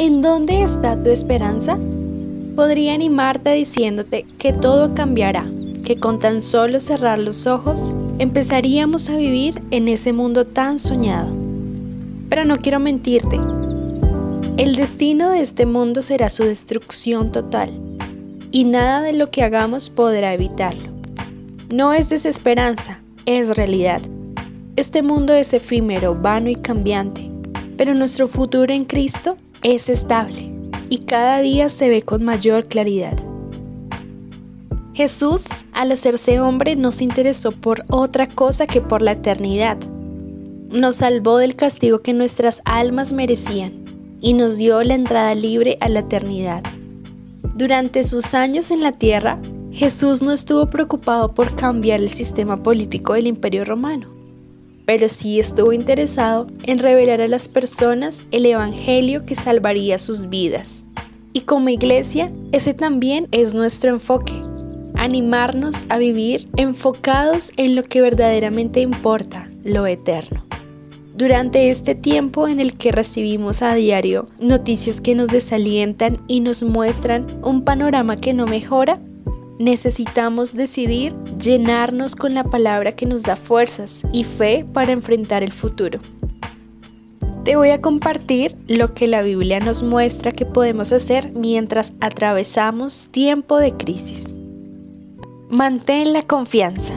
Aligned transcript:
¿En 0.00 0.22
dónde 0.22 0.62
está 0.62 1.02
tu 1.02 1.10
esperanza? 1.10 1.76
Podría 2.54 2.94
animarte 2.94 3.50
diciéndote 3.50 4.26
que 4.38 4.52
todo 4.52 4.94
cambiará, 4.94 5.44
que 5.84 5.98
con 5.98 6.20
tan 6.20 6.40
solo 6.40 6.78
cerrar 6.78 7.18
los 7.18 7.48
ojos 7.48 7.96
empezaríamos 8.20 9.10
a 9.10 9.16
vivir 9.16 9.60
en 9.72 9.88
ese 9.88 10.12
mundo 10.12 10.46
tan 10.46 10.78
soñado. 10.78 11.34
Pero 12.28 12.44
no 12.44 12.58
quiero 12.58 12.78
mentirte. 12.78 13.40
El 14.56 14.76
destino 14.76 15.30
de 15.30 15.40
este 15.40 15.66
mundo 15.66 16.00
será 16.02 16.30
su 16.30 16.44
destrucción 16.44 17.32
total, 17.32 17.68
y 18.52 18.62
nada 18.62 19.02
de 19.02 19.14
lo 19.14 19.32
que 19.32 19.42
hagamos 19.42 19.90
podrá 19.90 20.32
evitarlo. 20.32 20.90
No 21.74 21.92
es 21.92 22.08
desesperanza, 22.08 23.00
es 23.26 23.56
realidad. 23.56 24.02
Este 24.76 25.02
mundo 25.02 25.34
es 25.34 25.52
efímero, 25.54 26.14
vano 26.14 26.50
y 26.50 26.54
cambiante, 26.54 27.28
pero 27.76 27.94
nuestro 27.94 28.28
futuro 28.28 28.72
en 28.72 28.84
Cristo 28.84 29.36
es 29.62 29.88
estable 29.88 30.52
y 30.88 30.98
cada 30.98 31.40
día 31.40 31.68
se 31.68 31.88
ve 31.88 32.02
con 32.02 32.24
mayor 32.24 32.66
claridad. 32.66 33.16
Jesús, 34.94 35.46
al 35.72 35.92
hacerse 35.92 36.40
hombre, 36.40 36.74
no 36.74 36.90
se 36.90 37.04
interesó 37.04 37.52
por 37.52 37.84
otra 37.88 38.26
cosa 38.26 38.66
que 38.66 38.80
por 38.80 39.00
la 39.00 39.12
eternidad. 39.12 39.78
Nos 40.70 40.96
salvó 40.96 41.38
del 41.38 41.54
castigo 41.54 42.00
que 42.00 42.12
nuestras 42.12 42.62
almas 42.64 43.12
merecían 43.12 43.84
y 44.20 44.34
nos 44.34 44.56
dio 44.56 44.82
la 44.82 44.94
entrada 44.94 45.34
libre 45.34 45.78
a 45.80 45.88
la 45.88 46.00
eternidad. 46.00 46.64
Durante 47.54 48.02
sus 48.02 48.34
años 48.34 48.70
en 48.70 48.82
la 48.82 48.92
tierra, 48.92 49.38
Jesús 49.70 50.22
no 50.22 50.32
estuvo 50.32 50.68
preocupado 50.68 51.32
por 51.32 51.54
cambiar 51.54 52.00
el 52.00 52.10
sistema 52.10 52.62
político 52.62 53.12
del 53.12 53.28
Imperio 53.28 53.64
Romano, 53.64 54.08
pero 54.88 55.10
sí 55.10 55.38
estuvo 55.38 55.74
interesado 55.74 56.46
en 56.62 56.78
revelar 56.78 57.20
a 57.20 57.28
las 57.28 57.46
personas 57.46 58.24
el 58.30 58.46
Evangelio 58.46 59.26
que 59.26 59.34
salvaría 59.34 59.98
sus 59.98 60.30
vidas. 60.30 60.86
Y 61.34 61.42
como 61.42 61.68
iglesia, 61.68 62.28
ese 62.52 62.72
también 62.72 63.28
es 63.30 63.52
nuestro 63.52 63.90
enfoque 63.90 64.32
animarnos 64.94 65.84
a 65.90 65.98
vivir 65.98 66.48
enfocados 66.56 67.52
en 67.58 67.74
lo 67.74 67.82
que 67.82 68.00
verdaderamente 68.00 68.80
importa, 68.80 69.50
lo 69.62 69.86
eterno. 69.86 70.46
Durante 71.14 71.68
este 71.68 71.94
tiempo 71.94 72.48
en 72.48 72.58
el 72.58 72.72
que 72.72 72.90
recibimos 72.90 73.60
a 73.60 73.74
diario 73.74 74.30
noticias 74.40 75.02
que 75.02 75.14
nos 75.14 75.28
desalientan 75.28 76.18
y 76.28 76.40
nos 76.40 76.62
muestran 76.62 77.26
un 77.42 77.62
panorama 77.62 78.16
que 78.16 78.32
no 78.32 78.46
mejora, 78.46 78.98
necesitamos 79.58 80.54
decidir 80.54 81.14
llenarnos 81.38 82.16
con 82.16 82.34
la 82.34 82.44
palabra 82.44 82.92
que 82.92 83.06
nos 83.06 83.22
da 83.22 83.36
fuerzas 83.36 84.04
y 84.12 84.24
fe 84.24 84.64
para 84.72 84.92
enfrentar 84.92 85.42
el 85.42 85.52
futuro. 85.52 86.00
Te 87.44 87.56
voy 87.56 87.70
a 87.70 87.80
compartir 87.80 88.56
lo 88.66 88.94
que 88.94 89.08
la 89.08 89.22
Biblia 89.22 89.58
nos 89.58 89.82
muestra 89.82 90.32
que 90.32 90.44
podemos 90.44 90.92
hacer 90.92 91.32
mientras 91.32 91.94
atravesamos 92.00 93.08
tiempo 93.10 93.58
de 93.58 93.72
crisis. 93.72 94.36
Mantén 95.48 96.12
la 96.12 96.22
confianza. 96.22 96.94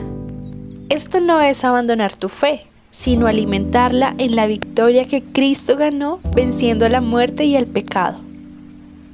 Esto 0.90 1.20
no 1.20 1.40
es 1.40 1.64
abandonar 1.64 2.14
tu 2.14 2.28
fe, 2.28 2.66
sino 2.90 3.26
alimentarla 3.26 4.14
en 4.18 4.36
la 4.36 4.46
victoria 4.46 5.08
que 5.08 5.22
Cristo 5.22 5.78
ganó 5.78 6.18
venciendo 6.34 6.86
la 6.90 7.00
muerte 7.00 7.44
y 7.44 7.56
al 7.56 7.66
pecado. 7.66 8.18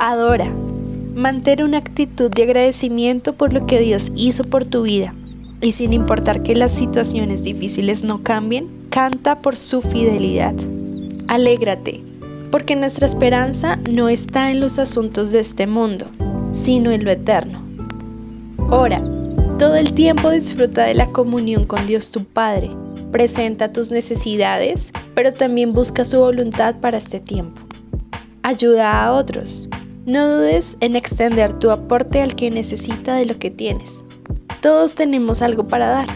Adora. 0.00 0.52
Mantén 1.18 1.64
una 1.64 1.78
actitud 1.78 2.30
de 2.30 2.44
agradecimiento 2.44 3.32
por 3.32 3.52
lo 3.52 3.66
que 3.66 3.80
Dios 3.80 4.12
hizo 4.14 4.44
por 4.44 4.64
tu 4.64 4.82
vida. 4.82 5.12
Y 5.60 5.72
sin 5.72 5.92
importar 5.92 6.44
que 6.44 6.54
las 6.54 6.70
situaciones 6.70 7.42
difíciles 7.42 8.04
no 8.04 8.22
cambien, 8.22 8.68
canta 8.88 9.42
por 9.42 9.56
su 9.56 9.82
fidelidad. 9.82 10.54
Alégrate, 11.26 12.04
porque 12.52 12.76
nuestra 12.76 13.06
esperanza 13.06 13.80
no 13.90 14.08
está 14.08 14.52
en 14.52 14.60
los 14.60 14.78
asuntos 14.78 15.32
de 15.32 15.40
este 15.40 15.66
mundo, 15.66 16.06
sino 16.52 16.92
en 16.92 17.02
lo 17.02 17.10
eterno. 17.10 17.62
Ora 18.70 19.02
todo 19.58 19.74
el 19.74 19.94
tiempo 19.94 20.30
disfruta 20.30 20.84
de 20.84 20.94
la 20.94 21.10
comunión 21.10 21.64
con 21.64 21.84
Dios 21.88 22.12
tu 22.12 22.22
Padre. 22.22 22.70
Presenta 23.10 23.72
tus 23.72 23.90
necesidades, 23.90 24.92
pero 25.16 25.34
también 25.34 25.72
busca 25.72 26.04
su 26.04 26.20
voluntad 26.20 26.76
para 26.76 26.96
este 26.98 27.18
tiempo. 27.18 27.60
Ayuda 28.44 29.02
a 29.02 29.14
otros. 29.14 29.67
No 30.08 30.26
dudes 30.26 30.78
en 30.80 30.96
extender 30.96 31.58
tu 31.58 31.70
aporte 31.70 32.22
al 32.22 32.34
que 32.34 32.50
necesita 32.50 33.14
de 33.16 33.26
lo 33.26 33.38
que 33.38 33.50
tienes. 33.50 34.02
Todos 34.62 34.94
tenemos 34.94 35.42
algo 35.42 35.68
para 35.68 35.88
dar. 35.88 36.08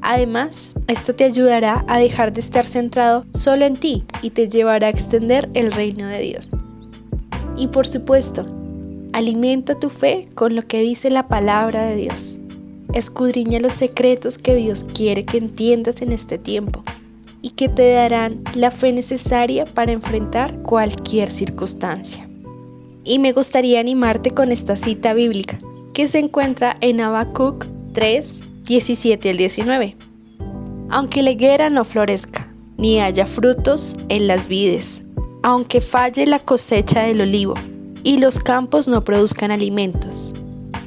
Además, 0.00 0.74
esto 0.86 1.14
te 1.14 1.24
ayudará 1.24 1.84
a 1.86 1.98
dejar 1.98 2.32
de 2.32 2.40
estar 2.40 2.64
centrado 2.64 3.26
solo 3.34 3.66
en 3.66 3.76
ti 3.76 4.04
y 4.22 4.30
te 4.30 4.48
llevará 4.48 4.86
a 4.86 4.90
extender 4.90 5.50
el 5.52 5.70
reino 5.70 6.06
de 6.06 6.20
Dios. 6.20 6.48
Y 7.58 7.66
por 7.66 7.86
supuesto, 7.86 8.46
alimenta 9.12 9.78
tu 9.78 9.90
fe 9.90 10.30
con 10.34 10.56
lo 10.56 10.62
que 10.62 10.80
dice 10.80 11.10
la 11.10 11.28
palabra 11.28 11.84
de 11.84 11.96
Dios. 11.96 12.38
Escudriña 12.94 13.60
los 13.60 13.74
secretos 13.74 14.38
que 14.38 14.54
Dios 14.54 14.86
quiere 14.94 15.26
que 15.26 15.36
entiendas 15.36 16.00
en 16.00 16.12
este 16.12 16.38
tiempo 16.38 16.82
y 17.42 17.50
que 17.50 17.68
te 17.68 17.92
darán 17.92 18.40
la 18.54 18.70
fe 18.70 18.94
necesaria 18.94 19.66
para 19.66 19.92
enfrentar 19.92 20.62
cualquier 20.62 21.30
circunstancia. 21.30 22.26
Y 23.06 23.20
me 23.20 23.32
gustaría 23.32 23.78
animarte 23.78 24.32
con 24.32 24.50
esta 24.50 24.74
cita 24.74 25.14
bíblica 25.14 25.58
que 25.94 26.08
se 26.08 26.18
encuentra 26.18 26.76
en 26.80 27.00
Habacuc 27.00 27.64
3, 27.94 28.44
17 28.64 29.30
al 29.30 29.36
19. 29.36 29.96
Aunque 30.90 31.22
la 31.22 31.30
higuera 31.30 31.70
no 31.70 31.84
florezca, 31.84 32.52
ni 32.76 33.00
haya 33.00 33.26
frutos 33.26 33.94
en 34.08 34.26
las 34.26 34.48
vides, 34.48 35.02
aunque 35.44 35.80
falle 35.80 36.26
la 36.26 36.40
cosecha 36.40 37.02
del 37.02 37.20
olivo, 37.20 37.54
y 38.02 38.18
los 38.18 38.40
campos 38.40 38.88
no 38.88 39.04
produzcan 39.04 39.52
alimentos, 39.52 40.34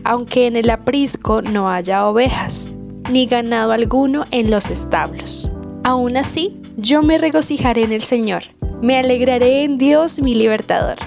aunque 0.04 0.46
en 0.46 0.58
el 0.58 0.70
aprisco 0.70 1.42
no 1.42 1.70
haya 1.70 2.06
ovejas, 2.06 2.74
ni 3.10 3.28
ganado 3.28 3.72
alguno 3.72 4.26
en 4.32 4.52
los 4.52 4.70
establos. 4.72 5.50
Aún 5.86 6.18
así, 6.18 6.58
yo 6.76 7.02
me 7.02 7.18
regocijaré 7.18 7.84
en 7.84 7.94
el 7.94 8.04
Señor, 8.04 8.44
me 8.82 8.98
alegraré 9.00 9.64
en 9.64 9.78
Dios 9.78 10.22
mi 10.22 10.36
libertador. 10.36 10.98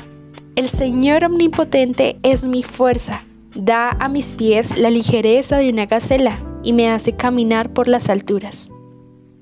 El 0.55 0.69
Señor 0.69 1.25
omnipotente 1.25 2.19
es 2.23 2.45
mi 2.45 2.63
fuerza, 2.63 3.25
da 3.55 3.89
a 3.89 4.09
mis 4.09 4.35
pies 4.35 4.77
la 4.77 4.91
ligereza 4.91 5.57
de 5.57 5.71
una 5.71 5.87
gacela 5.87 6.39
y 6.63 6.75
me 6.75 6.91
hace 6.91 7.15
caminar 7.15 7.71
por 7.71 7.89
las 7.89 8.11
alturas. 8.11 8.71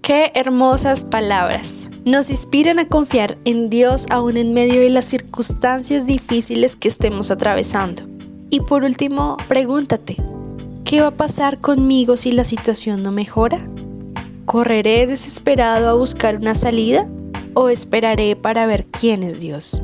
Qué 0.03 0.31
hermosas 0.37 1.04
palabras. 1.04 1.88
Nos 2.04 2.31
inspiran 2.31 2.78
a 2.78 2.87
confiar 2.87 3.38
en 3.44 3.70
Dios 3.70 4.06
aún 4.09 4.37
en 4.37 4.54
medio 4.54 4.81
de 4.82 4.91
las 4.91 5.04
circunstancias 5.04 6.06
difíciles 6.06 6.76
que 6.76 6.87
estemos 6.87 7.32
atravesando. 7.32 8.04
Y 8.49 8.60
por 8.60 8.84
último, 8.84 9.37
pregúntate, 9.49 10.16
¿qué 10.84 11.00
va 11.00 11.09
a 11.09 11.16
pasar 11.16 11.60
conmigo 11.60 12.16
si 12.16 12.31
la 12.31 12.44
situación 12.44 13.03
no 13.03 13.10
mejora? 13.10 13.59
¿Correré 14.44 15.09
desesperado 15.09 15.88
a 15.88 15.94
buscar 15.94 16.37
una 16.37 16.54
salida 16.54 17.09
o 17.54 17.69
esperaré 17.69 18.37
para 18.37 18.66
ver 18.66 18.87
quién 18.87 19.25
es 19.25 19.41
Dios? 19.41 19.82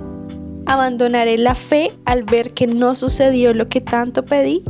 ¿Abandonaré 0.67 1.39
la 1.39 1.55
fe 1.55 1.93
al 2.05 2.25
ver 2.25 2.53
que 2.53 2.67
no 2.67 2.97
sucedió 2.97 3.55
lo 3.55 3.69
que 3.69 3.81
tanto 3.81 4.25
pedí? 4.25 4.65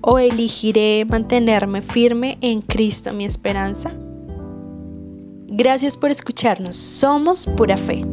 ¿O 0.00 0.20
elegiré 0.20 1.04
mantenerme 1.04 1.82
firme 1.82 2.38
en 2.40 2.62
Cristo 2.62 3.12
mi 3.12 3.24
esperanza? 3.24 3.90
Gracias 5.48 5.96
por 5.96 6.12
escucharnos. 6.12 6.76
Somos 6.76 7.46
pura 7.56 7.76
fe. 7.76 8.04